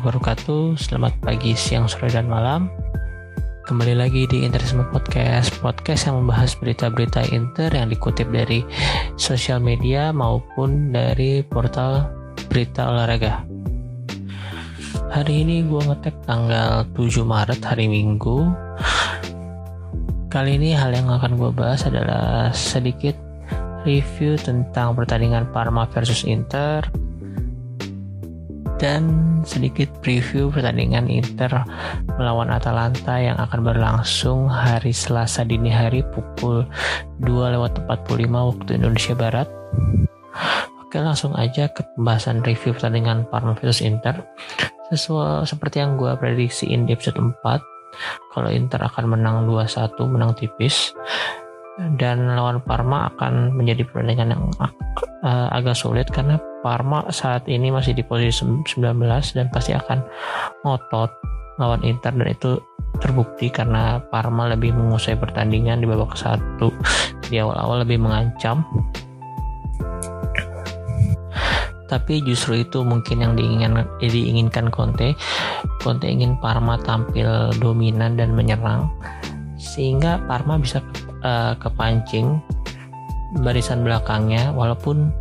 Warahmatullahi 0.00 0.32
wabarakatuh. 0.32 0.64
Selamat 0.80 1.14
pagi, 1.20 1.52
siang, 1.52 1.84
sore, 1.84 2.08
dan 2.08 2.24
malam. 2.24 2.72
Kembali 3.68 4.00
lagi 4.00 4.24
di 4.24 4.48
Interisme 4.48 4.80
Podcast 4.88 5.52
Podcast 5.60 6.08
yang 6.08 6.24
membahas 6.24 6.56
berita-berita 6.56 7.28
Inter 7.28 7.68
yang 7.68 7.92
dikutip 7.92 8.32
dari 8.32 8.64
sosial 9.20 9.60
media 9.60 10.08
maupun 10.08 10.88
dari 10.88 11.44
portal 11.44 12.08
berita 12.48 12.88
olahraga. 12.88 13.44
Hari 15.12 15.44
ini 15.44 15.68
gue 15.68 15.82
ngetek 15.84 16.16
tanggal 16.24 16.88
7 16.96 17.20
Maret 17.20 17.60
hari 17.60 17.84
Minggu. 17.92 18.48
Kali 20.32 20.56
ini 20.56 20.72
hal 20.72 20.96
yang 20.96 21.12
akan 21.12 21.36
gue 21.36 21.52
bahas 21.52 21.84
adalah 21.84 22.48
sedikit 22.56 23.20
review 23.84 24.40
tentang 24.40 24.96
pertandingan 24.96 25.44
Parma 25.52 25.84
versus 25.92 26.24
Inter 26.24 26.88
dan 28.80 29.04
sedikit 29.44 29.92
preview 30.00 30.48
pertandingan 30.48 31.04
Inter 31.12 31.52
melawan 32.16 32.48
Atalanta 32.48 33.20
yang 33.20 33.36
akan 33.36 33.60
berlangsung 33.60 34.48
hari 34.48 34.96
Selasa 34.96 35.44
dini 35.44 35.68
hari 35.68 36.00
pukul 36.00 36.64
2 37.20 37.28
lewat 37.28 37.84
45 37.84 38.24
waktu 38.32 38.70
Indonesia 38.80 39.12
Barat. 39.12 39.48
Oke 40.80 40.96
langsung 40.96 41.36
aja 41.36 41.68
ke 41.68 41.84
pembahasan 41.94 42.40
review 42.40 42.72
pertandingan 42.72 43.28
Parma 43.28 43.52
versus 43.52 43.84
Inter. 43.84 44.24
Sesuai 44.88 45.46
seperti 45.46 45.84
yang 45.84 46.00
gue 46.00 46.10
prediksiin 46.16 46.88
di 46.88 46.96
episode 46.96 47.20
4, 47.20 47.36
kalau 48.34 48.50
Inter 48.50 48.80
akan 48.80 49.12
menang 49.12 49.46
2-1, 49.46 49.94
menang 50.08 50.32
tipis 50.34 50.96
dan 51.96 52.36
lawan 52.36 52.60
Parma 52.64 53.08
akan 53.14 53.56
menjadi 53.56 53.86
pertandingan 53.88 54.36
yang 54.36 54.44
uh, 55.24 55.48
agak 55.52 55.76
sulit 55.76 56.08
karena 56.12 56.36
Parma 56.60 57.08
saat 57.08 57.48
ini 57.48 57.72
masih 57.72 57.96
di 57.96 58.04
posisi 58.04 58.44
19 58.44 59.00
dan 59.36 59.46
pasti 59.48 59.72
akan 59.72 60.04
ngotot 60.64 61.10
lawan 61.56 61.80
Inter. 61.84 62.12
Dan 62.12 62.28
itu 62.28 62.60
terbukti 63.00 63.48
karena 63.48 64.00
Parma 64.12 64.52
lebih 64.52 64.76
menguasai 64.76 65.16
pertandingan 65.16 65.80
di 65.80 65.86
babak 65.88 66.16
satu. 66.16 66.72
Di 67.30 67.38
awal-awal 67.38 67.86
lebih 67.86 68.02
mengancam. 68.02 68.66
Tapi 71.86 72.22
justru 72.26 72.66
itu 72.66 72.82
mungkin 72.82 73.22
yang 73.22 73.38
diinginkan, 73.38 73.86
diinginkan 74.02 74.66
Conte. 74.74 75.14
Conte 75.78 76.10
ingin 76.10 76.34
Parma 76.42 76.74
tampil 76.82 77.54
dominan 77.62 78.18
dan 78.18 78.34
menyerang 78.34 78.90
sehingga 79.60 80.18
Parma 80.26 80.58
bisa 80.58 80.82
uh, 81.22 81.52
kepancing 81.58 82.40
barisan 83.46 83.86
belakangnya 83.86 84.50
walaupun 84.50 85.14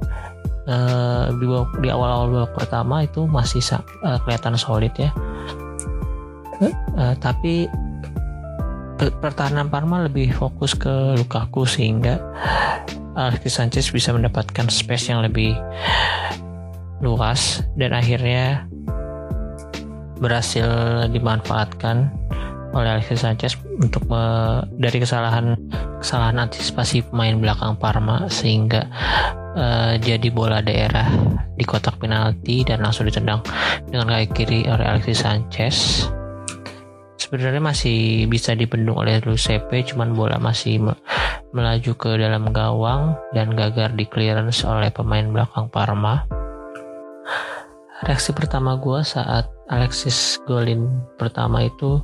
uh, 0.65 1.29
di, 1.81 1.89
awal-awal 1.89 2.27
babak 2.29 2.53
pertama 2.65 3.05
itu 3.05 3.25
masih 3.29 3.61
uh, 4.05 4.17
kelihatan 4.25 4.57
solid 4.57 4.93
ya. 4.97 5.09
Uh, 6.59 7.15
tapi 7.23 7.71
pertahanan 9.23 9.71
Parma 9.71 10.03
lebih 10.03 10.35
fokus 10.35 10.75
ke 10.75 11.15
Lukaku 11.15 11.63
sehingga 11.63 12.19
Alexis 13.15 13.55
Sanchez 13.55 13.87
bisa 13.95 14.11
mendapatkan 14.11 14.67
space 14.67 15.11
yang 15.11 15.23
lebih 15.23 15.55
luas 16.99 17.63
dan 17.79 17.95
akhirnya 17.95 18.67
berhasil 20.19 20.67
dimanfaatkan 21.15 22.11
oleh 22.75 22.99
Alexis 22.99 23.23
Sanchez 23.23 23.55
untuk 23.79 24.03
dari 24.75 24.97
kesalahan 24.99 25.55
kesalahan 25.99 26.47
antisipasi 26.47 27.03
pemain 27.05 27.35
belakang 27.37 27.75
Parma 27.75 28.25
sehingga 28.31 28.87
uh, 29.55 29.93
jadi 29.99 30.31
bola 30.31 30.63
daerah 30.63 31.05
di 31.59 31.67
kotak 31.67 31.99
penalti 31.99 32.63
dan 32.63 32.79
langsung 32.79 33.05
ditendang 33.05 33.43
dengan 33.91 34.07
kaki 34.07 34.27
kiri 34.31 34.59
oleh 34.71 34.85
Alexis 34.87 35.21
Sanchez. 35.21 36.07
Sebenarnya 37.19 37.61
masih 37.61 38.25
bisa 38.31 38.55
dibendung 38.55 38.97
oleh 38.97 39.21
Lucepe, 39.21 39.83
cuman 39.85 40.15
bola 40.15 40.39
masih 40.39 40.81
me 40.81 40.95
melaju 41.49 41.91
ke 41.97 42.11
dalam 42.17 42.49
gawang 42.53 43.17
dan 43.33 43.53
gagal 43.53 43.93
di 43.97 44.05
clearance 44.05 44.63
oleh 44.65 44.89
pemain 44.89 45.27
belakang 45.29 45.67
Parma. 45.69 46.25
Reaksi 48.05 48.31
pertama 48.31 48.79
gue 48.79 49.03
saat 49.03 49.51
Alexis 49.67 50.39
golin 50.47 50.87
pertama 51.19 51.67
itu 51.67 51.99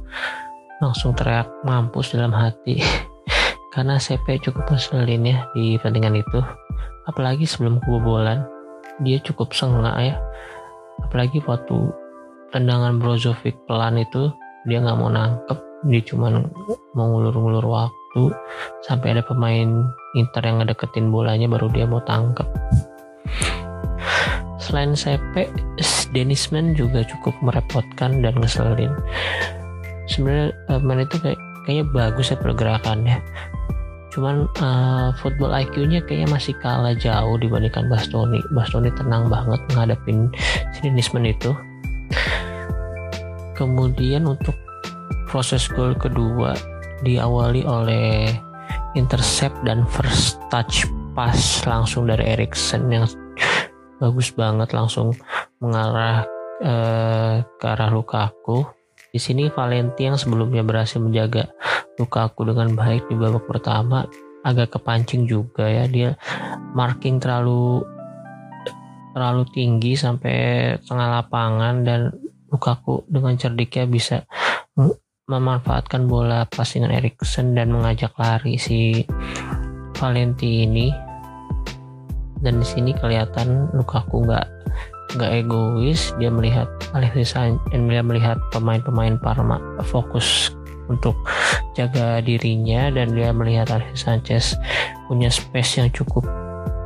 langsung 0.83 1.15
teriak 1.15 1.47
mampus 1.63 2.11
dalam 2.13 2.35
hati 2.35 2.83
karena 3.75 3.99
CP 3.99 4.39
cukup 4.39 4.71
ngeselin 4.71 5.27
ya 5.27 5.43
di 5.51 5.75
pertandingan 5.75 6.23
itu. 6.23 6.39
Apalagi 7.11 7.43
sebelum 7.43 7.83
kebobolan. 7.83 8.47
Dia 9.03 9.19
cukup 9.19 9.51
sengak 9.51 9.99
ya. 9.99 10.15
Apalagi 11.03 11.43
waktu 11.43 11.91
tendangan 12.55 12.95
Brozovic 13.03 13.59
pelan 13.67 13.99
itu 13.99 14.31
dia 14.63 14.79
nggak 14.79 14.95
mau 14.95 15.11
nangkep. 15.11 15.59
Dia 15.91 16.01
cuma 16.07 16.31
mau 16.95 17.05
ngulur-ngulur 17.11 17.67
waktu. 17.67 18.31
Sampai 18.87 19.11
ada 19.11 19.21
pemain 19.27 19.91
Inter 20.15 20.41
yang 20.47 20.63
ngedeketin 20.63 21.11
bolanya 21.11 21.51
baru 21.51 21.67
dia 21.67 21.83
mau 21.83 21.99
tangkep. 21.99 22.47
Selain 24.55 24.95
CP 24.95 25.51
Denisman 26.15 26.79
juga 26.79 27.03
cukup 27.03 27.35
merepotkan 27.43 28.23
dan 28.23 28.39
ngeselin. 28.39 28.95
Sebenarnya 30.07 30.55
uh, 30.71 30.79
main 30.79 31.03
itu 31.03 31.19
kayak 31.19 31.37
kayaknya 31.65 31.85
bagus 31.89 32.31
ya 32.31 32.37
pergerakannya. 32.37 33.17
Cuman 34.13 34.47
uh, 34.63 35.11
football 35.19 35.51
IQ-nya 35.51 35.99
kayaknya 36.07 36.31
masih 36.31 36.55
kalah 36.63 36.95
jauh 36.95 37.35
dibandingkan 37.35 37.91
Bastoni. 37.91 38.39
Bastoni 38.55 38.87
tenang 38.95 39.27
banget 39.27 39.59
menghadapin 39.73 40.31
sinismen 40.79 41.27
itu 41.27 41.51
kemudian 43.55 44.27
untuk 44.27 44.53
proses 45.31 45.65
gol 45.71 45.95
kedua 45.95 46.53
diawali 47.01 47.63
oleh 47.63 48.29
intercept 48.93 49.55
dan 49.63 49.87
first 49.87 50.37
touch 50.51 50.85
pass 51.15 51.63
langsung 51.63 52.11
dari 52.11 52.35
Erikson 52.35 52.91
yang 52.91 53.07
bagus 53.97 54.35
banget 54.35 54.75
langsung 54.75 55.15
mengarah 55.63 56.27
uh, 56.59 57.39
ke 57.55 57.65
arah 57.65 57.89
Lukaku 57.91 58.67
di 59.15 59.19
sini 59.23 59.47
Valenti 59.47 60.03
yang 60.03 60.19
sebelumnya 60.19 60.59
berhasil 60.59 60.99
menjaga 60.99 61.47
Lukaku 61.95 62.51
dengan 62.51 62.75
baik 62.75 63.07
di 63.07 63.15
babak 63.15 63.47
pertama 63.47 64.03
agak 64.43 64.75
kepancing 64.75 65.23
juga 65.23 65.71
ya. 65.71 65.87
Dia 65.87 66.19
marking 66.75 67.23
terlalu 67.23 67.79
terlalu 69.15 69.47
tinggi 69.55 69.95
sampai 69.95 70.35
tengah 70.83 71.23
lapangan 71.23 71.87
dan 71.87 72.11
Lukaku 72.51 73.07
dengan 73.07 73.39
cerdiknya 73.39 73.87
bisa 73.87 74.27
memanfaatkan 75.31 76.11
bola 76.11 76.43
passing 76.51 76.83
Erikson 76.83 77.55
dan 77.55 77.71
mengajak 77.71 78.11
lari 78.19 78.59
si 78.59 79.07
Valenti 79.95 80.67
ini. 80.67 80.91
Dan 82.43 82.59
di 82.59 82.67
sini 82.67 82.91
kelihatan 82.91 83.71
Lukaku 83.71 84.27
nggak 84.27 84.54
nggak 85.13 85.45
egois 85.45 86.11
dia 86.17 86.33
melihat 86.33 86.65
Alexis 86.97 87.37
Sanchez 87.37 87.61
dia 87.69 88.01
melihat 88.01 88.41
pemain-pemain 88.49 89.21
Parma 89.21 89.61
fokus 89.85 90.51
untuk 90.89 91.13
jaga 91.77 92.21
dirinya 92.21 92.89
dan 92.89 93.13
dia 93.13 93.29
melihat 93.29 93.69
Alexis 93.69 94.01
Sanchez 94.05 94.45
punya 95.05 95.29
space 95.29 95.81
yang 95.81 95.89
cukup 95.93 96.25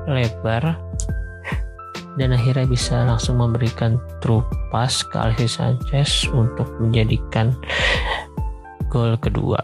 lebar 0.07 0.75
dan 2.19 2.35
akhirnya 2.35 2.67
bisa 2.67 3.07
langsung 3.07 3.39
memberikan 3.39 3.95
true 4.19 4.43
pass 4.73 5.03
ke 5.07 5.15
Alexis 5.15 5.55
Sanchez 5.59 6.27
untuk 6.35 6.67
menjadikan 6.81 7.55
gol 8.91 9.15
kedua. 9.21 9.61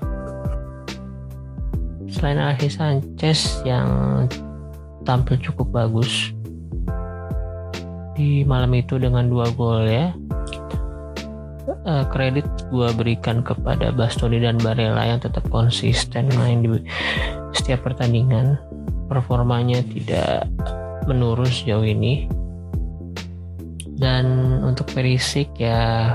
Selain 2.08 2.40
Alexis 2.40 2.80
Sanchez 2.80 3.60
yang 3.68 3.90
tampil 5.04 5.36
cukup 5.42 5.68
bagus 5.74 6.35
di 8.15 8.47
malam 8.47 8.71
itu 8.73 8.95
dengan 8.95 9.27
dua 9.27 9.51
gol 9.53 9.85
ya. 9.85 10.15
Uh, 11.85 12.01
kredit 12.09 12.47
gue 12.73 12.89
berikan 12.97 13.45
kepada 13.45 13.94
Bastoni 13.94 14.41
dan 14.41 14.57
Barella 14.57 15.06
yang 15.06 15.21
tetap 15.21 15.45
konsisten 15.53 16.31
main 16.33 16.65
di 16.65 16.81
setiap 17.53 17.85
pertandingan. 17.85 18.57
Performanya 19.06 19.85
tidak 19.85 20.50
menurun 21.06 21.45
sejauh 21.45 21.85
ini. 21.85 22.25
Dan 23.95 24.25
untuk 24.65 24.89
Perisik 24.91 25.56
ya 25.62 26.12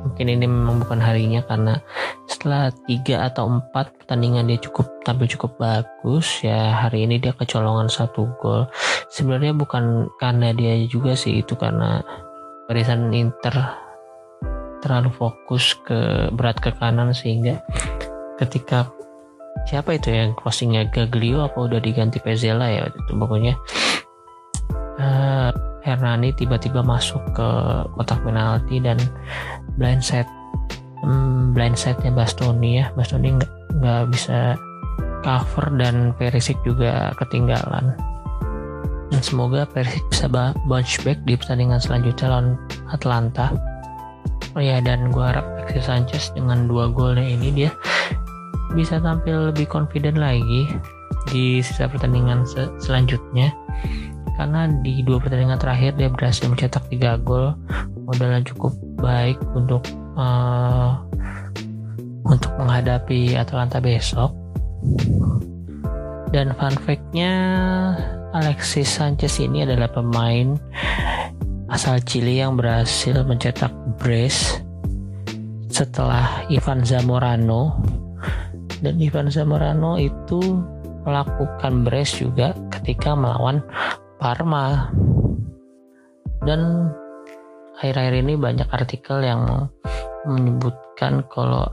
mungkin 0.00 0.32
ini 0.32 0.46
memang 0.48 0.80
bukan 0.80 0.96
harinya 0.96 1.44
karena 1.44 1.76
setelah 2.24 2.72
tiga 2.88 3.28
atau 3.28 3.50
empat 3.60 3.92
pertandingan 4.00 4.48
dia 4.48 4.56
cukup 4.62 4.88
tampil 5.04 5.28
cukup 5.28 5.58
bagus 5.58 6.40
ya. 6.40 6.86
Hari 6.86 7.04
ini 7.04 7.18
dia 7.18 7.34
kecolongan 7.34 7.90
satu 7.90 8.30
gol 8.38 8.70
sebenarnya 9.10 9.52
bukan 9.52 10.06
karena 10.16 10.54
dia 10.54 10.78
juga 10.86 11.18
sih 11.18 11.42
itu 11.42 11.58
karena 11.58 12.00
barisan 12.70 13.10
Inter 13.10 13.52
terlalu 14.80 15.10
fokus 15.12 15.76
ke 15.82 16.30
berat 16.32 16.56
ke 16.62 16.70
kanan 16.78 17.12
sehingga 17.12 17.60
ketika 18.38 18.88
siapa 19.68 19.98
itu 19.98 20.14
yang 20.14 20.32
crossingnya 20.38 20.88
Gaglio 20.88 21.44
apa 21.44 21.58
udah 21.58 21.82
diganti 21.82 22.22
Pezela 22.22 22.70
ya 22.70 22.88
itu 22.88 23.12
pokoknya 23.12 23.58
uh, 25.02 25.50
Hernani 25.82 26.32
tiba-tiba 26.32 26.80
masuk 26.80 27.20
ke 27.34 27.48
kotak 27.98 28.22
penalti 28.22 28.78
dan 28.80 28.96
blind 29.76 30.04
set 30.04 30.28
hmm, 31.04 31.56
blind 31.56 31.76
setnya 31.76 32.12
Bastoni 32.12 32.84
ya. 32.84 32.92
Bastoni 32.92 33.36
nggak 33.36 33.52
nggak 33.80 34.02
bisa 34.12 34.54
cover 35.24 35.66
dan 35.76 36.12
Perisic 36.16 36.56
juga 36.64 37.12
ketinggalan 37.16 37.96
dan 39.10 39.20
semoga 39.26 39.66
Perisic 39.66 40.02
bisa 40.08 40.30
bounce 40.70 40.96
back 41.02 41.18
di 41.26 41.34
pertandingan 41.34 41.82
selanjutnya 41.82 42.26
lawan 42.30 42.54
Atlanta. 42.94 43.50
Oh 44.54 44.62
ya 44.62 44.78
dan 44.82 45.10
gue 45.10 45.22
harap 45.22 45.46
Alexis 45.58 45.86
Sanchez 45.86 46.24
dengan 46.34 46.66
dua 46.66 46.90
golnya 46.90 47.22
ini 47.22 47.54
dia 47.54 47.70
bisa 48.74 49.02
tampil 49.02 49.50
lebih 49.50 49.66
confident 49.66 50.18
lagi 50.18 50.70
di 51.30 51.58
sisa 51.62 51.90
pertandingan 51.90 52.46
se 52.46 52.70
selanjutnya. 52.82 53.50
Karena 54.38 54.70
di 54.80 55.04
dua 55.04 55.20
pertandingan 55.20 55.60
terakhir 55.60 55.98
dia 55.98 56.08
berhasil 56.08 56.48
mencetak 56.48 56.86
tiga 56.88 57.20
gol 57.20 57.52
modalnya 58.08 58.42
cukup 58.46 58.72
baik 58.98 59.36
untuk 59.52 59.84
uh, 60.16 60.96
untuk 62.26 62.50
menghadapi 62.58 63.34
Atalanta 63.34 63.82
besok. 63.82 64.34
Dan 66.30 66.54
fun 66.54 66.74
fact-nya 66.86 67.34
Alexis 68.30 68.86
Sanchez 68.86 69.42
ini 69.42 69.66
adalah 69.66 69.90
pemain 69.90 70.54
asal 71.66 71.98
Chili 72.06 72.38
yang 72.38 72.54
berhasil 72.54 73.26
mencetak 73.26 73.74
brace 73.98 74.62
setelah 75.66 76.46
Ivan 76.46 76.86
Zamorano. 76.86 77.82
Dan 78.80 79.02
Ivan 79.02 79.34
Zamorano 79.34 79.98
itu 79.98 80.62
melakukan 81.02 81.82
brace 81.82 82.22
juga 82.22 82.54
ketika 82.78 83.18
melawan 83.18 83.66
Parma. 84.22 84.94
Dan 86.46 86.86
akhir-akhir 87.82 88.14
ini 88.14 88.38
banyak 88.38 88.68
artikel 88.70 89.26
yang 89.26 89.66
menyebutkan 90.22 91.26
kalau 91.34 91.66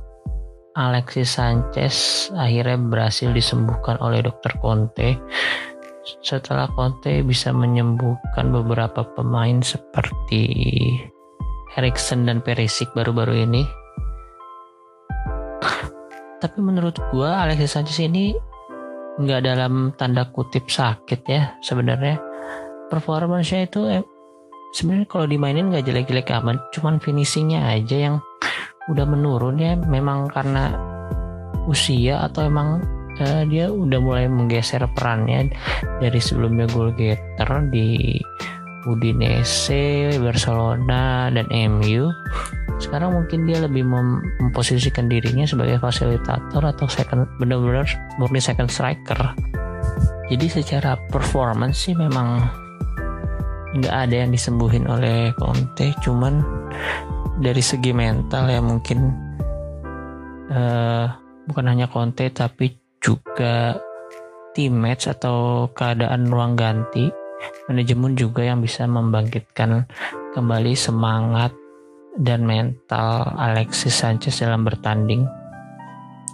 Alexis 0.73 1.37
Sanchez 1.37 2.29
akhirnya 2.33 2.81
berhasil 2.81 3.29
disembuhkan 3.29 3.97
oleh 4.01 4.25
dokter 4.25 4.53
Conte 4.57 5.17
setelah 6.23 6.71
Conte 6.71 7.19
bisa 7.23 7.51
menyembuhkan 7.51 8.49
beberapa 8.51 9.03
pemain 9.15 9.59
seperti 9.59 10.43
Erikson 11.75 12.25
dan 12.25 12.39
Perisic 12.39 12.89
baru-baru 12.95 13.43
ini. 13.43 13.63
Tapi 16.37 16.59
menurut 16.61 16.97
gue 17.09 17.27
Alexis 17.29 17.73
Sanchez 17.73 17.97
ini 18.01 18.33
nggak 19.17 19.41
dalam 19.41 19.91
tanda 19.97 20.29
kutip 20.29 20.69
sakit 20.69 21.21
ya 21.25 21.57
sebenarnya. 21.65 22.21
Performance-nya 22.87 23.67
itu 23.67 23.81
eh, 23.89 24.05
sebenarnya 24.71 25.07
kalau 25.09 25.25
dimainin 25.27 25.73
nggak 25.73 25.85
jelek-jelek 25.85 26.29
amat, 26.39 26.71
cuman 26.71 27.01
finishingnya 27.01 27.65
aja 27.67 27.97
yang 27.97 28.15
udah 28.87 29.05
menurun 29.05 29.57
ya. 29.59 29.75
Memang 29.75 30.29
karena 30.31 30.71
usia 31.67 32.23
atau 32.23 32.47
emang 32.47 32.96
uh, 33.21 33.43
dia 33.45 33.69
udah 33.69 33.99
mulai 34.01 34.25
menggeser 34.29 34.83
perannya 34.93 35.51
dari 36.01 36.19
sebelumnya 36.21 36.69
goal 36.69 36.93
getter 36.93 37.49
di 37.69 38.17
Udinese, 38.87 40.15
Barcelona, 40.23 41.27
dan 41.27 41.45
MU. 41.51 42.07
Sekarang 42.79 43.19
mungkin 43.19 43.43
dia 43.43 43.59
lebih 43.59 43.83
mem 43.83 44.23
memposisikan 44.39 45.11
dirinya 45.11 45.43
sebagai 45.43 45.81
fasilitator 45.81 46.63
atau 46.63 46.87
second 46.87 47.27
benar-benar 47.41 47.89
murni 48.21 48.39
second 48.39 48.71
striker. 48.71 49.35
Jadi 50.31 50.45
secara 50.47 50.95
performance 51.11 51.89
sih 51.89 51.95
memang 51.97 52.47
nggak 53.75 53.95
ada 54.07 54.15
yang 54.23 54.31
disembuhin 54.31 54.87
oleh 54.87 55.35
Conte, 55.35 55.91
cuman 55.99 56.39
dari 57.43 57.61
segi 57.61 57.91
mental 57.91 58.47
ya 58.47 58.61
mungkin 58.63 58.99
uh, 60.49 61.05
bukan 61.49 61.65
hanya 61.67 61.91
Conte 61.91 62.29
tapi 62.31 62.86
juga 63.01 63.77
teammates 64.57 65.09
atau 65.09 65.69
keadaan 65.71 66.29
ruang 66.29 66.57
ganti 66.57 67.09
manajemen 67.69 68.17
juga 68.17 68.41
yang 68.41 68.59
bisa 68.61 68.89
membangkitkan 68.89 69.85
kembali 70.33 70.73
semangat 70.73 71.53
dan 72.17 72.49
mental 72.49 73.37
Alexis 73.37 73.93
Sanchez 73.93 74.41
dalam 74.41 74.65
bertanding 74.65 75.29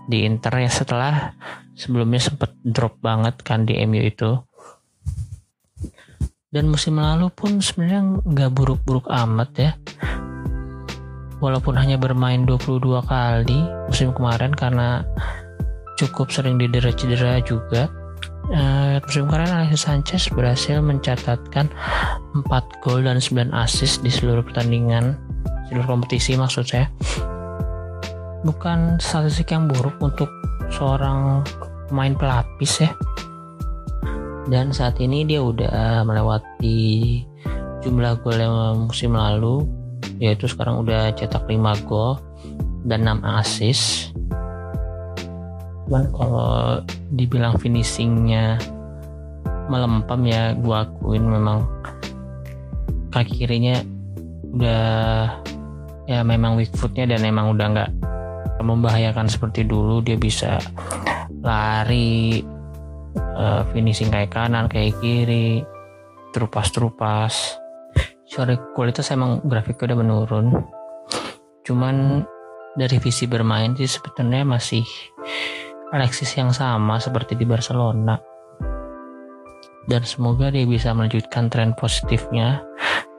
di 0.08 0.24
Inter 0.24 0.64
ya 0.64 0.72
setelah 0.72 1.36
sebelumnya 1.76 2.20
sempat 2.24 2.56
drop 2.64 3.00
banget 3.04 3.40
kan 3.44 3.68
di 3.68 3.80
MU 3.84 4.04
itu. 4.04 4.40
Dan 6.54 6.70
musim 6.70 7.02
lalu 7.02 7.34
pun 7.34 7.60
sebenarnya 7.60 8.22
nggak 8.24 8.52
buruk-buruk 8.54 9.10
amat 9.10 9.50
ya. 9.58 9.72
Walaupun 11.42 11.76
hanya 11.76 12.00
bermain 12.00 12.46
22 12.48 13.04
kali 13.04 13.60
musim 13.90 14.16
kemarin 14.16 14.54
karena 14.56 15.04
cukup 16.04 16.28
sering 16.30 16.60
didera-cedera 16.60 17.40
juga. 17.48 17.88
Uh, 18.52 19.00
musim 19.08 19.24
kemarin 19.32 19.48
Alexis 19.56 19.88
Sanchez 19.88 20.28
berhasil 20.28 20.84
mencatatkan 20.84 21.72
4 22.36 22.84
gol 22.84 23.08
dan 23.08 23.24
9 23.24 23.56
assist 23.56 24.04
di 24.04 24.12
seluruh 24.12 24.44
pertandingan, 24.44 25.16
seluruh 25.72 25.88
kompetisi 25.88 26.36
maksud 26.36 26.68
saya. 26.68 26.92
Bukan 28.44 29.00
statistik 29.00 29.56
yang 29.56 29.72
buruk 29.72 29.96
untuk 30.04 30.28
seorang 30.76 31.48
pemain 31.88 32.12
pelapis 32.20 32.84
ya. 32.84 32.92
Dan 34.52 34.76
saat 34.76 35.00
ini 35.00 35.24
dia 35.24 35.40
udah 35.40 36.04
melewati 36.04 37.24
jumlah 37.80 38.20
gol 38.20 38.36
yang 38.36 38.92
musim 38.92 39.16
lalu 39.16 39.64
yaitu 40.20 40.52
sekarang 40.52 40.84
udah 40.84 41.16
cetak 41.16 41.48
5 41.48 41.88
gol 41.88 42.20
dan 42.84 43.08
6 43.08 43.24
assist 43.40 44.12
cuman 45.86 46.04
kalau 46.16 46.80
dibilang 47.12 47.60
finishingnya 47.60 48.58
melempam 49.68 50.24
ya 50.24 50.56
gue 50.56 50.76
akuin 50.76 51.24
memang 51.24 51.68
kaki 53.12 53.46
kirinya 53.46 53.80
udah 54.54 54.86
ya 56.10 56.20
memang 56.22 56.60
weak 56.60 56.72
footnya 56.76 57.08
dan 57.16 57.24
emang 57.24 57.56
udah 57.56 57.68
nggak 57.74 57.92
membahayakan 58.64 59.28
seperti 59.28 59.68
dulu. 59.68 60.00
Dia 60.04 60.16
bisa 60.16 60.58
lari 61.44 62.44
uh, 63.36 63.62
finishing 63.72 64.10
kayak 64.10 64.32
kanan 64.32 64.72
kayak 64.72 64.96
kiri 65.04 65.62
terupas-terupas. 66.32 67.60
Sorry 68.26 68.58
kualitas 68.74 69.14
emang 69.14 69.44
grafiknya 69.46 69.94
udah 69.94 70.00
menurun. 70.00 70.48
Cuman 71.64 72.26
dari 72.74 72.98
visi 72.98 73.30
bermain 73.30 73.78
sih 73.78 73.86
sebetulnya 73.86 74.42
masih 74.42 74.82
Alexis 75.94 76.34
yang 76.34 76.50
sama 76.50 76.98
seperti 76.98 77.38
di 77.38 77.46
Barcelona. 77.46 78.18
Dan 79.86 80.02
semoga 80.02 80.50
dia 80.50 80.66
bisa 80.66 80.90
melanjutkan 80.90 81.54
tren 81.54 81.78
positifnya. 81.78 82.66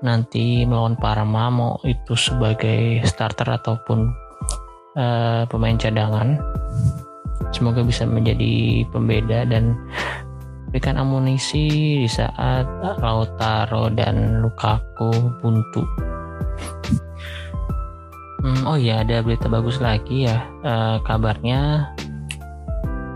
Nanti 0.03 0.67
melawan 0.67 0.99
Parma 0.99 1.49
mau 1.55 1.79
itu 1.87 2.19
sebagai 2.19 2.99
starter 3.07 3.47
ataupun 3.47 4.11
uh, 4.99 5.47
pemain 5.47 5.79
cadangan. 5.79 6.43
Semoga 7.55 7.87
bisa 7.87 8.03
menjadi 8.03 8.83
pembeda 8.91 9.47
dan 9.47 9.79
berikan 10.75 10.99
amunisi 10.99 12.03
di 12.03 12.11
saat 12.11 12.67
Lautaro 12.99 13.87
dan 13.95 14.43
Lukaku 14.43 15.15
buntu. 15.39 15.87
Hmm, 18.45 18.61
oh 18.67 18.77
iya 18.77 19.07
ada 19.07 19.23
berita 19.23 19.47
bagus 19.47 19.79
lagi 19.79 20.27
ya. 20.27 20.43
Uh, 20.67 20.99
kabarnya 21.07 21.89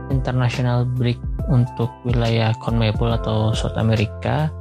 international 0.09 0.85
break 0.97 1.19
untuk 1.49 1.89
wilayah 2.05 2.53
CONMEBOL 2.61 3.21
atau 3.23 3.53
South 3.57 3.77
America 3.81 4.53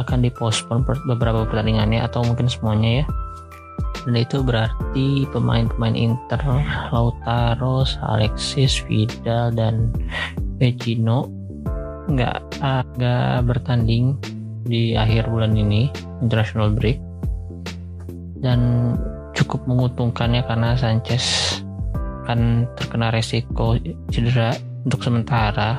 akan 0.00 0.24
dipospon 0.24 0.84
beberapa 1.04 1.44
pertandingannya 1.44 2.00
atau 2.00 2.24
mungkin 2.24 2.48
semuanya 2.48 3.04
ya. 3.04 3.06
Dan 4.02 4.14
itu 4.18 4.42
berarti 4.42 5.28
pemain-pemain 5.30 5.94
Inter 5.94 6.40
Lautaro, 6.90 7.86
Alexis, 8.02 8.82
Vidal 8.88 9.54
dan 9.54 9.94
Vecino 10.58 11.30
nggak 12.10 12.66
nggak 12.98 13.46
bertanding 13.46 14.18
di 14.66 14.98
akhir 14.98 15.30
bulan 15.30 15.54
ini 15.54 15.86
international 16.18 16.74
break. 16.74 16.98
Dan 18.42 18.94
cukup 19.38 19.62
menguntungkannya 19.70 20.42
karena 20.50 20.74
Sanchez 20.74 21.58
kan 22.26 22.66
terkena 22.78 23.10
resiko 23.14 23.78
cedera 24.10 24.54
untuk 24.86 25.00
sementara. 25.02 25.78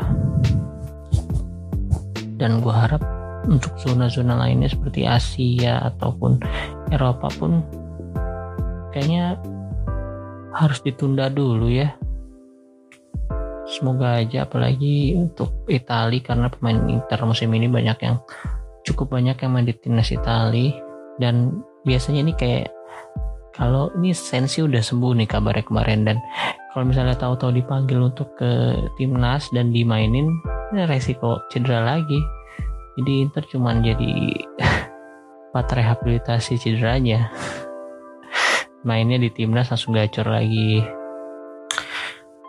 Dan 2.40 2.60
gue 2.60 2.74
harap 2.74 3.04
untuk 3.48 3.76
zona-zona 3.80 4.40
lainnya 4.40 4.72
seperti 4.72 5.04
Asia 5.04 5.84
ataupun 5.92 6.40
Eropa 6.92 7.28
pun 7.36 7.64
kayaknya 8.96 9.40
harus 10.54 10.80
ditunda 10.86 11.28
dulu 11.28 11.68
ya. 11.68 11.92
Semoga 13.64 14.22
aja 14.22 14.46
apalagi 14.46 15.18
untuk 15.18 15.66
Italia 15.72 16.22
karena 16.22 16.48
pemain 16.52 16.78
Inter 16.88 17.20
musim 17.26 17.50
ini 17.56 17.66
banyak 17.66 17.98
yang 18.06 18.22
cukup 18.84 19.16
banyak 19.18 19.40
yang 19.40 19.52
main 19.56 19.66
di 19.66 19.74
timnas 19.74 20.12
Itali. 20.14 20.76
Dan 21.18 21.64
biasanya 21.88 22.22
ini 22.28 22.34
kayak 22.36 22.70
kalau 23.54 23.94
ini 24.02 24.18
Sensi 24.18 24.66
udah 24.66 24.82
sembuh 24.82 25.14
nih 25.14 25.30
kabarnya 25.30 25.66
kemarin 25.66 26.02
dan 26.10 26.18
kalau 26.74 26.90
misalnya 26.90 27.14
tahu-tahu 27.14 27.54
dipanggil 27.54 28.02
untuk 28.02 28.34
ke 28.34 28.82
timnas 28.98 29.54
dan 29.54 29.70
dimainin 29.70 30.26
ini 30.74 30.82
resiko 30.90 31.38
cedera 31.54 31.86
lagi. 31.86 32.18
Jadi 32.98 33.12
Inter 33.22 33.46
cuman 33.46 33.86
jadi 33.86 34.42
part 35.54 35.70
rehabilitasi 35.70 36.58
cederanya. 36.58 37.30
Mainnya 38.88 39.22
di 39.22 39.30
timnas 39.30 39.70
langsung 39.70 39.94
gacor 39.94 40.34
lagi. 40.34 40.82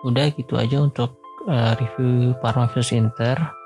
Udah 0.08 0.32
gitu 0.32 0.56
aja 0.56 0.80
untuk 0.80 1.20
uh, 1.44 1.76
review 1.76 2.32
Parma 2.40 2.64
vs 2.64 2.96
Inter 2.96 3.63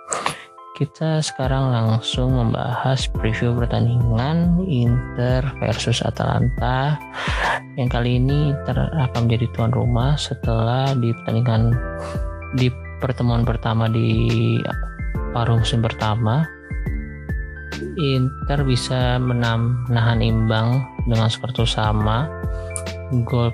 kita 0.78 1.18
sekarang 1.18 1.74
langsung 1.74 2.38
membahas 2.38 3.10
preview 3.10 3.50
pertandingan 3.50 4.62
Inter 4.62 5.42
versus 5.58 5.98
Atalanta. 6.06 6.94
Yang 7.74 7.98
kali 7.98 8.22
ini 8.22 8.54
Inter 8.54 8.86
akan 8.86 9.26
menjadi 9.26 9.50
tuan 9.58 9.74
rumah 9.74 10.14
setelah 10.14 10.94
di 10.94 11.10
pertandingan 11.10 11.74
di 12.54 12.70
pertemuan 13.02 13.42
pertama 13.42 13.90
di 13.90 14.54
paruh 15.34 15.58
musim 15.58 15.82
pertama. 15.82 16.46
Inter 17.98 18.62
bisa 18.62 19.18
menahan 19.18 20.22
imbang 20.22 20.86
dengan 21.10 21.26
skor 21.26 21.50
sama. 21.66 22.30
Gol 23.26 23.50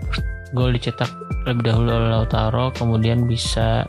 gol 0.52 0.76
dicetak 0.76 1.08
lebih 1.48 1.72
dahulu 1.72 1.88
oleh 1.88 2.08
Lautaro 2.20 2.68
kemudian 2.76 3.24
bisa 3.24 3.88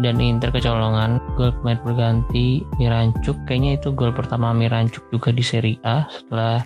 dan 0.00 0.16
Inter 0.20 0.48
kecolongan 0.48 1.20
gol 1.36 1.52
pemain 1.60 1.80
berganti 1.80 2.64
Mirancuk 2.80 3.36
kayaknya 3.44 3.76
itu 3.76 3.92
gol 3.92 4.16
pertama 4.16 4.50
Mirancuk 4.56 5.06
juga 5.12 5.30
di 5.30 5.44
Serie 5.44 5.80
A 5.84 6.08
setelah 6.08 6.64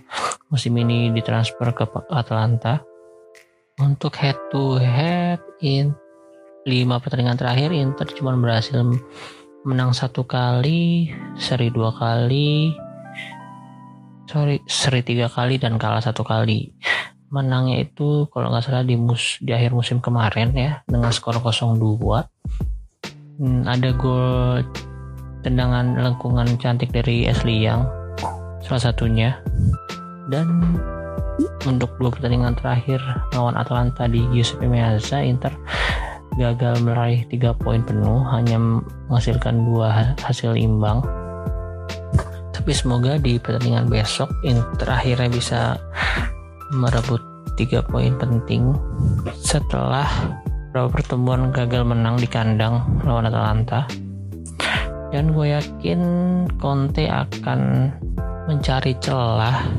musim 0.49 0.75
ini 0.79 1.11
ditransfer 1.11 1.75
ke 1.75 1.85
Atalanta 2.15 2.79
untuk 3.83 4.15
head 4.23 4.39
to 4.55 4.79
head 4.79 5.43
in 5.61 5.91
5 6.65 7.03
pertandingan 7.03 7.37
terakhir 7.37 7.75
Inter 7.75 8.07
cuma 8.15 8.33
berhasil 8.39 8.81
menang 9.67 9.91
satu 9.91 10.23
kali 10.25 11.11
seri 11.35 11.75
dua 11.75 11.91
kali 11.91 12.73
sorry 14.29 14.61
seri 14.65 15.05
tiga 15.05 15.29
kali 15.29 15.61
dan 15.61 15.77
kalah 15.77 16.01
satu 16.01 16.25
kali. 16.25 16.73
Menangnya 17.35 17.83
itu 17.83 18.31
kalau 18.31 18.53
nggak 18.53 18.63
salah 18.63 18.87
di 18.87 18.95
mus 18.95 19.43
di 19.43 19.51
akhir 19.51 19.75
musim 19.75 19.99
kemarin 19.99 20.55
ya 20.55 20.73
dengan 20.87 21.11
skor 21.11 21.43
0-2 21.43 21.81
hmm, 23.39 23.67
ada 23.67 23.91
gol 23.97 24.63
tendangan 25.45 26.01
lengkungan 26.01 26.57
cantik 26.57 26.91
dari 26.95 27.29
Ashley 27.29 27.65
Young 27.65 27.85
salah 28.65 28.91
satunya. 28.91 29.37
Dan 30.33 30.77
untuk 31.69 31.93
dua 32.01 32.15
pertandingan 32.15 32.57
terakhir 32.57 33.03
lawan 33.37 33.59
Atalanta 33.59 34.09
di 34.09 34.25
Giuseppe 34.33 34.65
Meazza 34.71 35.21
Inter 35.21 35.53
gagal 36.35 36.83
meraih 36.83 37.23
tiga 37.31 37.55
poin 37.55 37.85
penuh 37.85 38.25
hanya 38.35 38.59
menghasilkan 39.07 39.69
dua 39.69 40.17
hasil 40.19 40.59
imbang. 40.59 41.05
Tapi 42.55 42.71
semoga 42.73 43.21
di 43.21 43.37
pertandingan 43.37 43.91
besok 43.93 44.33
Inter 44.43 44.89
akhirnya 44.89 45.29
bisa 45.31 45.61
merebut 46.73 47.21
tiga 47.55 47.85
poin 47.87 48.17
penting 48.19 48.75
setelah 49.37 50.09
beberapa 50.75 50.91
pertemuan 50.91 51.55
gagal 51.55 51.87
menang 51.87 52.19
di 52.19 52.27
kandang 52.27 52.83
lawan 53.07 53.31
Atalanta. 53.31 53.87
Dan 55.15 55.31
gue 55.31 55.55
yakin 55.55 56.03
Conte 56.59 57.07
akan 57.07 57.95
mencari 58.51 58.99
celah. 58.99 59.71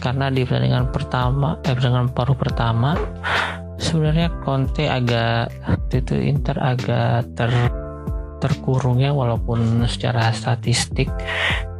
Karena 0.00 0.32
di 0.32 0.48
pertandingan 0.48 0.88
pertama 0.88 1.60
eh 1.60 1.76
pertandingan 1.76 2.08
paruh 2.08 2.32
pertama 2.32 2.96
sebenarnya 3.76 4.32
Conte 4.40 4.88
agak 4.88 5.52
itu 5.92 6.16
Inter 6.16 6.56
agak 6.56 7.28
ter 7.36 7.52
terkurung 8.40 8.96
ya 8.96 9.12
walaupun 9.12 9.84
secara 9.84 10.32
statistik 10.32 11.12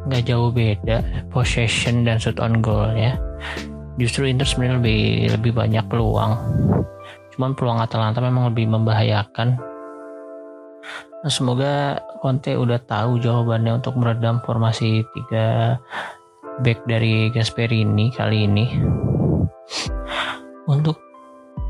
nggak 0.05 0.29
jauh 0.29 0.53
beda 0.53 1.01
possession 1.33 2.05
dan 2.05 2.21
shoot 2.21 2.37
on 2.37 2.61
goal 2.61 2.93
ya. 2.93 3.17
Justru 3.97 4.29
Inter 4.29 4.45
sebenarnya 4.45 4.77
lebih 4.77 5.01
lebih 5.33 5.51
banyak 5.57 5.85
peluang 5.89 6.37
Cuman 7.33 7.57
peluang 7.57 7.81
Atalanta 7.81 8.21
memang 8.21 8.53
lebih 8.53 8.69
membahayakan. 8.69 9.57
Nah, 11.23 11.31
semoga 11.31 12.03
Conte 12.19 12.53
udah 12.53 12.77
tahu 12.83 13.17
jawabannya 13.17 13.79
untuk 13.79 13.95
meredam 13.97 14.43
formasi 14.43 15.01
tiga 15.15 15.79
back 16.61 16.83
dari 16.85 17.31
Gasperini 17.33 18.11
kali 18.13 18.45
ini. 18.45 18.65
Untuk 20.67 20.99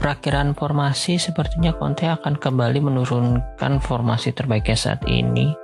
perakhiran 0.01 0.51
formasi 0.58 1.15
sepertinya 1.15 1.72
Conte 1.77 2.10
akan 2.12 2.36
kembali 2.36 2.84
menurunkan 2.84 3.79
formasi 3.79 4.36
terbaiknya 4.36 4.75
saat 4.75 5.01
ini. 5.08 5.55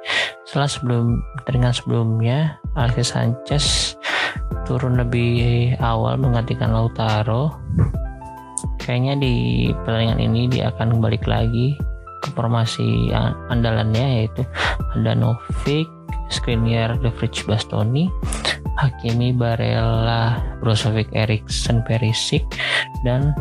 Setelah 0.47 0.69
sebelum 0.69 1.19
pertandingan 1.41 1.75
sebelumnya, 1.75 2.37
Alexis 2.79 3.11
Sanchez 3.11 3.65
turun 4.69 5.01
lebih 5.01 5.73
awal 5.81 6.21
menggantikan 6.21 6.69
Lautaro 6.69 7.57
kayaknya 8.81 9.19
di 9.19 9.35
pertandingan 9.85 10.19
ini 10.19 10.41
dia 10.49 10.71
akan 10.73 10.99
balik 10.99 11.27
lagi 11.29 11.77
ke 12.19 12.29
formasi 12.35 13.11
andalannya 13.47 14.23
yaitu 14.23 14.43
ada 14.95 15.15
Novik, 15.15 15.87
Skriniar, 16.27 16.99
De 16.99 17.09
Vrij, 17.09 17.47
Bastoni, 17.47 18.11
Hakimi, 18.79 19.31
Barella, 19.31 20.39
Brozovic, 20.59 21.11
Eriksen, 21.15 21.83
Perisic, 21.83 22.43
dan 23.03 23.31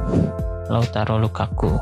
Lautaro 0.70 1.18
Lukaku. 1.18 1.74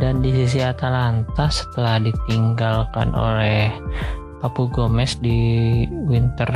Dan 0.00 0.24
di 0.24 0.32
sisi 0.32 0.64
Atalanta 0.64 1.52
setelah 1.52 2.00
ditinggalkan 2.00 3.12
oleh 3.12 3.68
Papu 4.40 4.66
Gomez 4.72 5.20
di 5.20 5.84
winter 6.08 6.48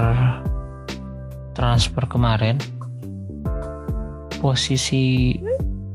transfer 1.53 2.05
kemarin 2.09 2.57
posisi 4.39 5.35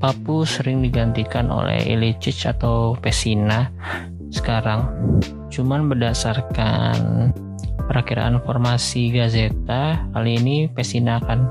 Papu 0.02 0.50
sering 0.50 0.82
digantikan 0.82 1.54
oleh 1.54 1.78
Ilicic 1.86 2.50
atau 2.50 2.98
Pesina 2.98 3.70
sekarang. 4.34 4.90
Cuman 5.54 5.86
berdasarkan 5.86 7.30
perakiraan 7.86 8.42
formasi 8.42 9.14
Gazeta, 9.14 10.02
kali 10.10 10.42
ini 10.42 10.66
Pesina 10.74 11.22
akan 11.22 11.46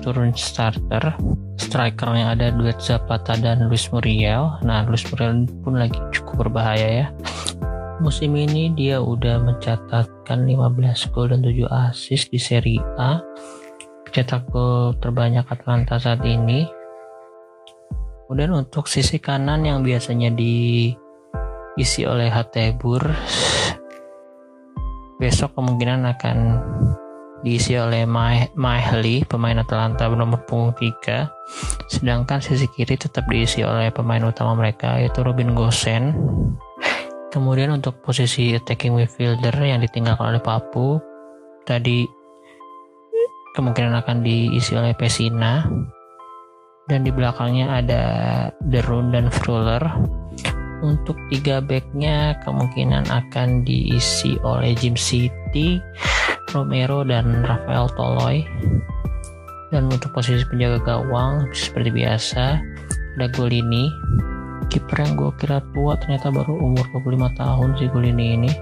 turun 0.00 0.32
starter. 0.32 1.12
Strikernya 1.60 2.32
ada 2.32 2.48
duet 2.56 2.80
Zapata 2.80 3.36
dan 3.36 3.68
Luis 3.68 3.92
Muriel. 3.92 4.56
Nah, 4.64 4.88
Luis 4.88 5.04
Muriel 5.12 5.44
pun 5.60 5.76
lagi 5.76 6.00
cukup 6.08 6.48
berbahaya 6.48 6.88
ya. 7.04 7.06
Musim 8.00 8.32
ini 8.32 8.72
dia 8.72 8.96
udah 8.96 9.44
mencatatkan 9.44 10.48
15 10.48 11.12
gol 11.12 11.30
dan 11.30 11.44
7 11.44 11.68
assist 11.68 12.32
di 12.32 12.40
Serie 12.40 12.82
A 12.96 13.22
cetak 14.14 14.46
gol 14.54 14.94
terbanyak 15.02 15.42
Atlanta 15.42 15.98
saat 15.98 16.22
ini. 16.22 16.62
Kemudian 18.24 18.54
untuk 18.54 18.86
sisi 18.86 19.18
kanan 19.18 19.66
yang 19.66 19.82
biasanya 19.82 20.30
diisi 20.30 22.06
oleh 22.06 22.30
Hatebur, 22.30 23.02
besok 25.18 25.58
kemungkinan 25.58 26.06
akan 26.14 26.36
diisi 27.44 27.76
oleh 27.76 28.08
Mahli, 28.08 29.26
pemain 29.28 29.60
Atlanta 29.60 30.08
bernomor 30.08 30.46
punggung 30.48 30.72
3. 30.78 31.28
Sedangkan 31.92 32.40
sisi 32.40 32.64
kiri 32.72 32.96
tetap 32.96 33.28
diisi 33.28 33.60
oleh 33.66 33.92
pemain 33.92 34.22
utama 34.24 34.56
mereka 34.56 34.96
yaitu 34.96 35.20
Robin 35.20 35.52
Gosen. 35.52 36.16
Kemudian 37.28 37.74
untuk 37.74 37.98
posisi 38.00 38.54
attacking 38.54 38.94
midfielder 38.94 39.52
yang 39.58 39.82
ditinggalkan 39.82 40.32
oleh 40.32 40.40
Papu, 40.40 41.02
tadi 41.66 42.06
kemungkinan 43.54 43.94
akan 44.02 44.26
diisi 44.26 44.74
oleh 44.74 44.92
Pesina. 44.92 45.64
Dan 46.84 47.00
di 47.00 47.08
belakangnya 47.08 47.80
ada 47.80 48.02
Derun 48.60 49.08
dan 49.08 49.32
Fruller 49.32 49.80
untuk 50.84 51.16
tiga 51.32 51.64
backnya 51.64 52.36
kemungkinan 52.44 53.08
akan 53.08 53.64
diisi 53.64 54.36
oleh 54.44 54.76
Jim 54.76 54.92
City, 54.92 55.80
Romero 56.52 57.00
dan 57.00 57.40
Rafael 57.40 57.88
Toloy 57.96 58.44
dan 59.72 59.88
untuk 59.88 60.12
posisi 60.12 60.44
penjaga 60.44 60.84
gawang 60.84 61.48
seperti 61.56 61.88
biasa 61.88 62.60
ada 63.16 63.26
Golini. 63.32 63.88
Kiper 64.68 65.02
yang 65.02 65.16
gue 65.16 65.30
kira 65.40 65.64
tua 65.72 65.96
ternyata 65.96 66.28
baru 66.28 66.52
umur 66.56 66.84
25 66.94 67.40
tahun 67.40 67.68
si 67.80 67.84
Golini 67.88 68.26
ini. 68.36 68.52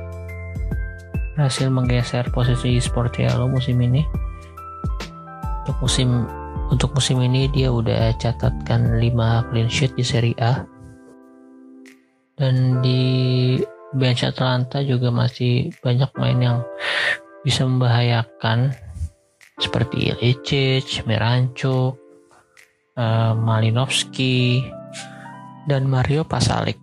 Berhasil 1.35 1.69
menggeser 1.73 2.29
posisi 2.31 2.79
Sportiello 2.79 3.49
musim 3.49 3.81
ini 3.81 4.05
untuk 5.63 5.87
musim 5.87 6.27
untuk 6.75 6.91
musim 6.99 7.23
ini 7.23 7.47
dia 7.47 7.71
udah 7.71 8.11
catatkan 8.19 8.99
5 8.99 9.47
clean 9.55 9.71
sheet 9.71 9.95
di 9.95 10.03
Serie 10.03 10.35
A. 10.43 10.67
Dan 12.35 12.83
di 12.83 13.55
bench 13.95 14.27
Atlanta 14.27 14.83
juga 14.83 15.15
masih 15.15 15.71
banyak 15.79 16.11
main 16.19 16.39
yang 16.43 16.59
bisa 17.47 17.63
membahayakan 17.63 18.75
seperti 19.63 20.11
Ilicic, 20.11 21.07
Miranchuk, 21.07 21.95
uh, 22.99 23.33
Malinovski, 23.39 24.67
dan 25.71 25.87
Mario 25.87 26.27
Pasalik. 26.27 26.83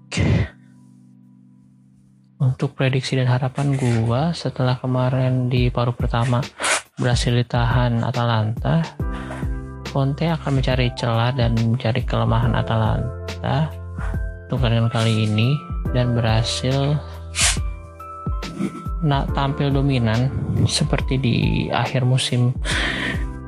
Untuk 2.40 2.80
prediksi 2.80 3.20
dan 3.20 3.28
harapan 3.28 3.76
gua 3.76 4.32
setelah 4.32 4.80
kemarin 4.80 5.52
di 5.52 5.68
paruh 5.68 5.92
pertama 5.92 6.40
berhasil 7.00 7.32
ditahan 7.32 8.04
Atalanta, 8.04 8.84
Conte 9.88 10.30
akan 10.30 10.60
mencari 10.60 10.92
celah 10.94 11.34
dan 11.34 11.56
mencari 11.58 12.04
kelemahan 12.06 12.54
Atalanta 12.54 13.72
untuk 14.46 14.62
kali 14.92 15.26
ini 15.26 15.56
dan 15.96 16.14
berhasil 16.14 17.00
nak 19.00 19.32
tampil 19.32 19.72
dominan 19.72 20.30
seperti 20.68 21.16
di 21.18 21.38
akhir 21.72 22.04
musim 22.04 22.52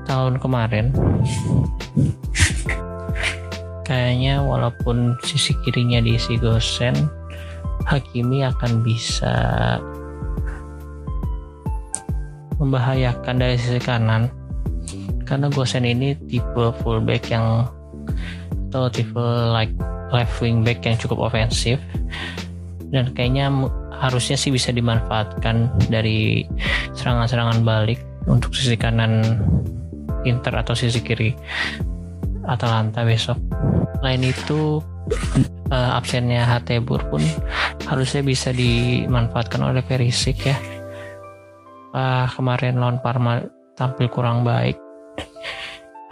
tahun 0.08 0.40
kemarin. 0.40 0.96
Kayaknya 3.84 4.40
walaupun 4.40 5.20
sisi 5.28 5.52
kirinya 5.68 6.00
diisi 6.00 6.40
Gosen 6.40 6.96
Hakimi 7.84 8.48
akan 8.48 8.88
bisa 8.88 9.36
membahayakan 12.62 13.42
dari 13.42 13.58
sisi 13.58 13.82
kanan 13.82 14.30
karena 15.26 15.50
Gosen 15.50 15.84
ini 15.84 16.14
tipe 16.30 16.72
fullback 16.86 17.34
yang 17.34 17.66
atau 18.70 18.88
tipe 18.88 19.26
like 19.52 19.74
left 20.14 20.38
wing 20.40 20.62
back 20.62 20.86
yang 20.86 20.96
cukup 20.96 21.32
ofensif 21.32 21.82
dan 22.94 23.10
kayaknya 23.16 23.50
harusnya 24.02 24.36
sih 24.38 24.54
bisa 24.54 24.70
dimanfaatkan 24.70 25.72
dari 25.90 26.46
serangan-serangan 26.94 27.66
balik 27.66 28.02
untuk 28.30 28.54
sisi 28.54 28.78
kanan 28.78 29.24
Inter 30.22 30.54
atau 30.54 30.78
sisi 30.78 31.02
kiri 31.02 31.34
Atalanta 32.46 33.06
besok. 33.06 33.38
Lain 34.02 34.22
itu 34.26 34.82
uh, 35.70 35.92
absennya 35.98 36.46
Hatebur 36.46 37.02
pun 37.10 37.22
harusnya 37.86 38.22
bisa 38.26 38.50
dimanfaatkan 38.54 39.62
oleh 39.62 39.82
Perisic 39.86 40.38
ya. 40.46 40.58
Uh, 41.92 42.24
kemarin 42.32 42.80
lawan 42.80 43.04
Parma 43.04 43.44
tampil 43.76 44.08
kurang 44.08 44.48
baik. 44.48 44.80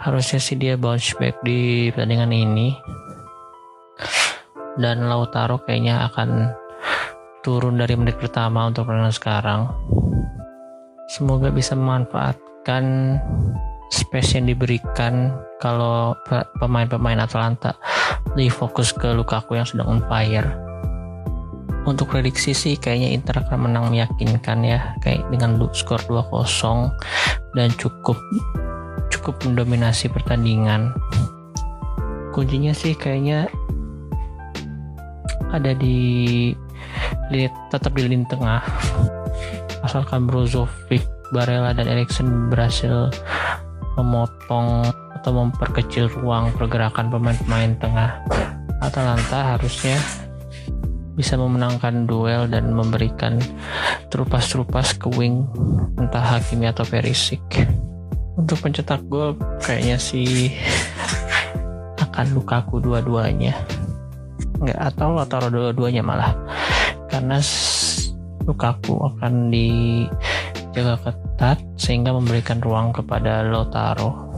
Harusnya 0.00 0.40
sih 0.40 0.56
dia 0.56 0.76
bounce 0.76 1.16
back 1.16 1.40
di 1.40 1.88
pertandingan 1.92 2.32
ini. 2.32 2.76
Dan 4.76 5.08
Lautaro 5.08 5.60
kayaknya 5.64 6.08
akan 6.08 6.52
turun 7.40 7.80
dari 7.80 7.96
menit 7.96 8.20
pertama 8.20 8.68
untuk 8.68 8.88
pertandingan 8.88 9.16
sekarang. 9.16 9.60
Semoga 11.08 11.48
bisa 11.48 11.72
memanfaatkan 11.76 13.16
space 13.90 14.38
yang 14.38 14.46
diberikan 14.46 15.34
kalau 15.58 16.14
pemain-pemain 16.62 17.18
Atalanta 17.18 17.74
lebih 18.32 18.54
fokus 18.54 18.94
ke 18.94 19.10
Lukaku 19.10 19.58
yang 19.58 19.66
sedang 19.66 19.98
on 19.98 20.00
fire. 20.06 20.69
Untuk 21.88 22.12
prediksi 22.12 22.52
sih 22.52 22.76
kayaknya 22.76 23.16
Inter 23.16 23.40
akan 23.40 23.70
menang 23.70 23.88
meyakinkan 23.88 24.60
ya. 24.62 24.94
Kayak 25.00 25.28
dengan 25.32 25.56
skor 25.72 26.00
2-0 26.04 26.92
dan 27.56 27.68
cukup 27.80 28.16
cukup 29.08 29.36
mendominasi 29.44 30.12
pertandingan. 30.12 30.92
Kuncinya 32.30 32.70
sih 32.76 32.94
kayaknya 32.94 33.50
ada 35.50 35.74
di 35.74 36.50
lihat 37.34 37.52
tetap 37.74 37.92
di 37.96 38.06
lini 38.06 38.24
tengah. 38.30 38.62
Asalkan 39.82 40.28
Brozovic, 40.28 41.02
Barella 41.32 41.72
dan 41.72 41.88
Erikson 41.88 42.52
berhasil 42.52 43.10
memotong 43.98 44.84
atau 45.20 45.30
memperkecil 45.36 46.08
ruang 46.20 46.52
pergerakan 46.54 47.12
pemain-pemain 47.12 47.72
tengah. 47.80 48.10
Atalanta 48.80 49.56
harusnya 49.56 50.00
bisa 51.20 51.36
memenangkan 51.36 52.08
duel 52.08 52.48
dan 52.48 52.72
memberikan 52.72 53.36
terupas-terupas 54.08 54.96
ke 54.96 55.12
wing 55.12 55.44
entah 56.00 56.24
Hakimi 56.24 56.72
atau 56.72 56.88
Perisic. 56.88 57.44
Untuk 58.40 58.64
pencetak 58.64 59.04
gol 59.12 59.36
kayaknya 59.60 60.00
sih 60.00 60.56
akan 62.00 62.32
Lukaku 62.32 62.80
dua-duanya. 62.80 63.52
Nggak 64.64 64.80
atau 64.80 65.20
atau 65.20 65.52
dua-duanya 65.52 66.00
malah. 66.00 66.32
Karena 67.12 67.36
Lukaku 68.48 68.96
akan 69.12 69.52
dijaga 69.52 70.96
ketat 71.04 71.60
sehingga 71.76 72.16
memberikan 72.16 72.64
ruang 72.64 72.96
kepada 72.96 73.44
Lotaro 73.44 74.32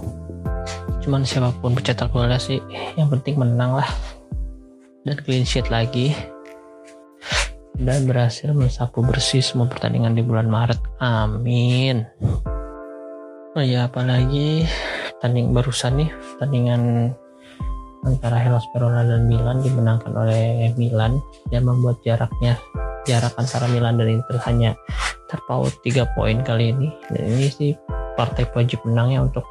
cuman 1.02 1.26
siapa 1.26 1.50
pun 1.58 1.74
pencetak 1.74 2.14
golnya 2.14 2.38
sih 2.38 2.62
yang 2.94 3.10
penting 3.10 3.34
menang 3.34 3.74
lah. 3.74 3.90
Dan 5.02 5.18
clean 5.18 5.42
sheet 5.42 5.66
lagi 5.66 6.14
dan 7.82 8.06
berhasil 8.06 8.54
mensapu 8.54 9.02
bersih 9.02 9.42
semua 9.42 9.66
pertandingan 9.66 10.14
di 10.14 10.22
bulan 10.22 10.46
Maret. 10.46 10.78
Amin. 11.02 12.06
Oh 13.52 13.60
ya 13.60 13.90
apalagi 13.90 14.64
tanding 15.20 15.52
barusan 15.52 16.00
nih 16.00 16.10
pertandingan 16.10 17.12
antara 18.06 18.38
Hellas 18.38 18.64
Verona 18.72 19.06
dan 19.06 19.26
Milan 19.26 19.60
dimenangkan 19.60 20.14
oleh 20.14 20.70
Milan. 20.78 21.18
Dan 21.50 21.66
membuat 21.66 22.00
jaraknya 22.06 22.56
jarak 23.04 23.34
antara 23.36 23.66
Milan 23.68 23.98
dan 23.98 24.08
Inter 24.08 24.38
hanya 24.46 24.78
terpaut 25.26 25.74
3 25.82 26.06
poin 26.14 26.38
kali 26.46 26.70
ini. 26.70 26.88
Dan 27.10 27.22
ini 27.34 27.46
sih 27.50 27.74
partai 28.14 28.46
wajib 28.54 28.78
menangnya 28.86 29.26
untuk 29.26 29.44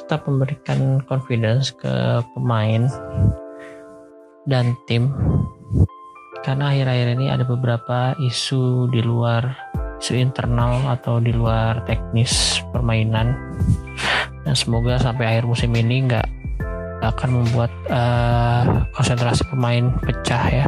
tetap 0.00 0.24
memberikan 0.24 1.04
confidence 1.04 1.68
ke 1.76 2.24
pemain 2.32 2.88
dan 4.48 4.72
tim 4.88 5.12
karena 6.48 6.72
akhir-akhir 6.72 7.08
ini 7.20 7.26
ada 7.28 7.44
beberapa 7.44 8.16
isu 8.24 8.88
di 8.88 9.04
luar 9.04 9.52
isu 10.00 10.16
internal 10.16 10.80
atau 10.96 11.20
di 11.20 11.28
luar 11.28 11.84
teknis 11.84 12.64
permainan 12.72 13.36
dan 14.48 14.56
semoga 14.56 14.96
sampai 14.96 15.28
akhir 15.28 15.44
musim 15.44 15.76
ini 15.76 16.08
nggak 16.08 16.24
akan 17.04 17.44
membuat 17.44 17.68
uh, 17.92 18.88
konsentrasi 18.96 19.44
pemain 19.52 19.92
pecah 20.00 20.44
ya. 20.48 20.64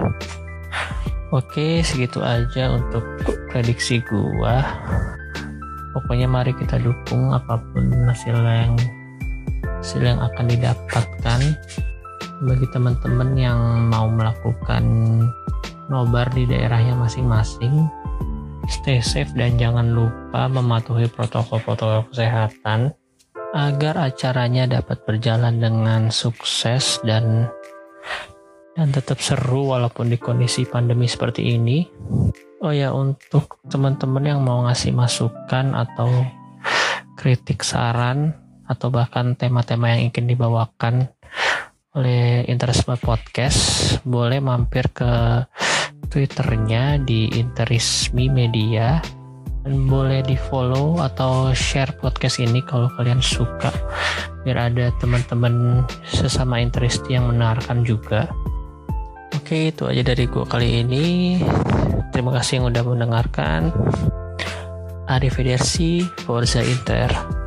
Oke, 1.32 1.80
segitu 1.80 2.20
aja 2.20 2.76
untuk 2.76 3.00
prediksi 3.48 4.04
gua. 4.04 4.60
Pokoknya 5.96 6.28
mari 6.28 6.52
kita 6.60 6.76
dukung 6.76 7.32
apa 7.32 7.56
pun 7.56 7.88
hasil 8.04 8.36
yang 8.36 8.76
hasil 9.80 10.04
yang 10.04 10.20
akan 10.20 10.44
didapatkan 10.44 11.40
bagi 12.44 12.66
teman-teman 12.68 13.32
yang 13.32 13.58
mau 13.88 14.12
melakukan 14.12 14.84
nobar 15.90 16.30
di 16.30 16.46
daerahnya 16.46 16.94
masing-masing. 16.94 17.90
Stay 18.70 19.02
safe 19.02 19.34
dan 19.34 19.58
jangan 19.58 19.90
lupa 19.90 20.46
mematuhi 20.46 21.10
protokol-protokol 21.10 22.14
kesehatan 22.14 22.94
agar 23.50 23.98
acaranya 23.98 24.70
dapat 24.70 25.02
berjalan 25.02 25.58
dengan 25.58 26.14
sukses 26.14 27.02
dan 27.02 27.50
dan 28.78 28.94
tetap 28.94 29.18
seru 29.18 29.74
walaupun 29.74 30.06
di 30.06 30.16
kondisi 30.16 30.62
pandemi 30.62 31.10
seperti 31.10 31.58
ini. 31.58 31.82
Oh 32.62 32.70
ya 32.70 32.94
untuk 32.94 33.58
teman-teman 33.66 34.22
yang 34.22 34.40
mau 34.46 34.62
ngasih 34.70 34.94
masukan 34.94 35.74
atau 35.74 36.22
kritik 37.18 37.66
saran 37.66 38.32
atau 38.70 38.88
bahkan 38.94 39.34
tema-tema 39.34 39.90
yang 39.90 40.08
ingin 40.08 40.30
dibawakan 40.30 41.10
oleh 41.90 42.46
Interisme 42.46 42.94
Podcast 43.02 43.98
boleh 44.06 44.38
mampir 44.38 44.94
ke 44.94 45.42
Twitternya 46.08 47.02
di 47.02 47.28
Interismi 47.36 48.32
Media. 48.32 49.02
Dan 49.60 49.90
boleh 49.90 50.24
di 50.24 50.40
follow 50.40 50.96
atau 51.04 51.52
share 51.52 51.92
podcast 52.00 52.40
ini 52.40 52.64
kalau 52.64 52.88
kalian 52.96 53.20
suka. 53.20 53.68
Biar 54.46 54.72
ada 54.72 54.88
teman-teman 54.96 55.84
sesama 56.08 56.62
interest 56.64 57.04
yang 57.12 57.28
menarikan 57.28 57.84
juga. 57.84 58.24
Oke 59.36 59.68
itu 59.68 59.84
aja 59.84 60.00
dari 60.00 60.24
gue 60.24 60.44
kali 60.48 60.80
ini. 60.80 61.06
Terima 62.14 62.32
kasih 62.40 62.64
yang 62.64 62.72
udah 62.72 62.82
mendengarkan. 62.86 63.68
Arrivederci 65.10 66.06
Forza 66.24 66.62
Inter 66.62 67.39